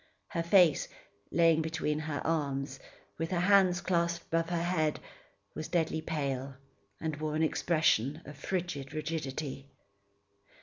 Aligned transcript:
Her 0.29 0.41
face, 0.41 0.87
lying 1.29 1.61
between 1.61 1.99
her 1.99 2.25
arms, 2.25 2.79
with 3.19 3.29
her 3.29 3.39
hands 3.41 3.81
clasped 3.81 4.25
above 4.29 4.49
her 4.49 4.63
head, 4.63 4.99
was 5.53 5.67
deadly 5.67 6.01
pale, 6.01 6.55
and 6.99 7.17
wore 7.17 7.35
an 7.35 7.43
expression 7.43 8.23
of 8.25 8.35
frigid 8.35 8.93
rigidity. 8.95 9.69